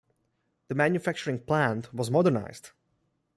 The 0.69 0.73
manufacturing 0.73 1.41
plant 1.41 1.93
was 1.93 2.09
modernized. 2.09 2.71